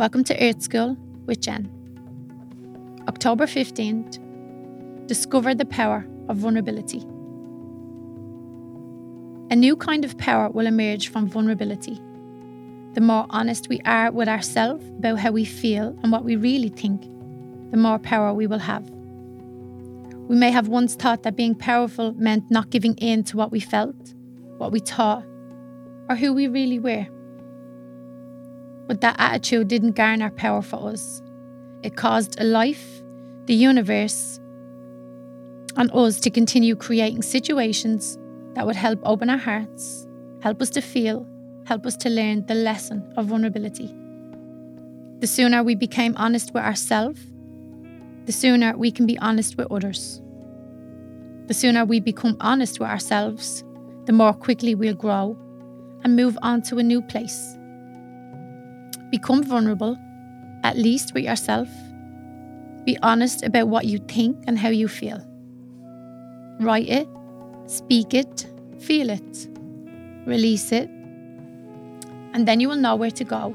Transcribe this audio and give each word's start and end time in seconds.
Welcome 0.00 0.24
to 0.24 0.42
Earth 0.42 0.62
School 0.62 0.96
with 1.26 1.42
Jen. 1.42 1.70
October 3.06 3.44
15th, 3.44 4.16
discover 5.06 5.54
the 5.54 5.66
power 5.66 6.06
of 6.30 6.38
vulnerability. 6.38 7.00
A 9.50 9.56
new 9.56 9.76
kind 9.76 10.06
of 10.06 10.16
power 10.16 10.48
will 10.48 10.66
emerge 10.66 11.08
from 11.08 11.28
vulnerability. 11.28 12.00
The 12.94 13.02
more 13.02 13.26
honest 13.28 13.68
we 13.68 13.80
are 13.80 14.10
with 14.10 14.26
ourselves 14.26 14.82
about 14.88 15.18
how 15.18 15.32
we 15.32 15.44
feel 15.44 15.94
and 16.02 16.10
what 16.10 16.24
we 16.24 16.34
really 16.34 16.70
think, 16.70 17.02
the 17.70 17.76
more 17.76 17.98
power 17.98 18.32
we 18.32 18.46
will 18.46 18.58
have. 18.58 18.88
We 20.30 20.34
may 20.34 20.50
have 20.50 20.68
once 20.68 20.94
thought 20.94 21.24
that 21.24 21.36
being 21.36 21.54
powerful 21.54 22.14
meant 22.14 22.50
not 22.50 22.70
giving 22.70 22.94
in 22.94 23.22
to 23.24 23.36
what 23.36 23.52
we 23.52 23.60
felt, 23.60 24.14
what 24.56 24.72
we 24.72 24.78
thought, 24.78 25.26
or 26.08 26.16
who 26.16 26.32
we 26.32 26.48
really 26.48 26.78
were. 26.78 27.06
But 28.90 29.02
that 29.02 29.14
attitude 29.20 29.68
didn't 29.68 29.92
garner 29.92 30.30
power 30.30 30.62
for 30.62 30.90
us. 30.90 31.22
It 31.84 31.96
caused 31.96 32.40
a 32.40 32.42
life, 32.42 33.00
the 33.44 33.54
universe, 33.54 34.40
and 35.76 35.92
us 35.92 36.18
to 36.18 36.28
continue 36.28 36.74
creating 36.74 37.22
situations 37.22 38.18
that 38.54 38.66
would 38.66 38.74
help 38.74 38.98
open 39.04 39.30
our 39.30 39.38
hearts, 39.38 40.08
help 40.42 40.60
us 40.60 40.70
to 40.70 40.80
feel, 40.80 41.24
help 41.66 41.86
us 41.86 41.96
to 41.98 42.10
learn 42.10 42.44
the 42.46 42.56
lesson 42.56 43.14
of 43.16 43.26
vulnerability. 43.26 43.94
The 45.20 45.28
sooner 45.28 45.62
we 45.62 45.76
became 45.76 46.16
honest 46.16 46.52
with 46.52 46.64
ourselves, 46.64 47.20
the 48.24 48.32
sooner 48.32 48.76
we 48.76 48.90
can 48.90 49.06
be 49.06 49.16
honest 49.20 49.56
with 49.56 49.70
others. 49.70 50.20
The 51.46 51.54
sooner 51.54 51.84
we 51.84 52.00
become 52.00 52.36
honest 52.40 52.80
with 52.80 52.88
ourselves, 52.88 53.62
the 54.06 54.12
more 54.12 54.34
quickly 54.34 54.74
we'll 54.74 54.94
grow 54.94 55.38
and 56.02 56.16
move 56.16 56.36
on 56.42 56.62
to 56.62 56.78
a 56.78 56.82
new 56.82 57.02
place. 57.02 57.56
Become 59.10 59.44
vulnerable, 59.44 59.98
at 60.62 60.76
least 60.76 61.14
with 61.14 61.24
yourself. 61.24 61.68
Be 62.84 62.96
honest 63.02 63.42
about 63.42 63.68
what 63.68 63.84
you 63.86 63.98
think 63.98 64.42
and 64.46 64.58
how 64.58 64.68
you 64.68 64.88
feel. 64.88 65.24
Write 66.60 66.88
it, 66.88 67.08
speak 67.66 68.14
it, 68.14 68.46
feel 68.78 69.10
it, 69.10 69.48
release 70.26 70.72
it, 70.72 70.88
and 72.32 72.46
then 72.46 72.60
you 72.60 72.68
will 72.68 72.76
know 72.76 72.96
where 72.96 73.10
to 73.10 73.24
go 73.24 73.54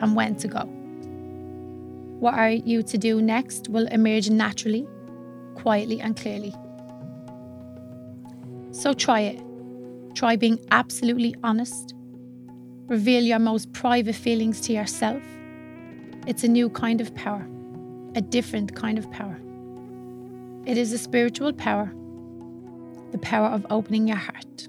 and 0.00 0.16
when 0.16 0.36
to 0.36 0.48
go. 0.48 0.64
What 2.20 2.34
are 2.34 2.50
you 2.50 2.82
to 2.84 2.98
do 2.98 3.20
next 3.20 3.68
will 3.68 3.86
emerge 3.88 4.30
naturally, 4.30 4.86
quietly, 5.54 6.00
and 6.00 6.16
clearly. 6.16 6.54
So 8.70 8.92
try 8.92 9.20
it. 9.20 9.42
Try 10.14 10.36
being 10.36 10.58
absolutely 10.70 11.34
honest 11.42 11.93
Reveal 12.86 13.22
your 13.22 13.38
most 13.38 13.72
private 13.72 14.14
feelings 14.14 14.60
to 14.62 14.74
yourself. 14.74 15.22
It's 16.26 16.44
a 16.44 16.48
new 16.48 16.68
kind 16.68 17.00
of 17.00 17.14
power, 17.14 17.46
a 18.14 18.20
different 18.20 18.76
kind 18.76 18.98
of 18.98 19.10
power. 19.10 19.40
It 20.66 20.76
is 20.76 20.92
a 20.92 20.98
spiritual 20.98 21.54
power, 21.54 21.90
the 23.10 23.18
power 23.18 23.46
of 23.46 23.66
opening 23.70 24.06
your 24.08 24.18
heart. 24.18 24.68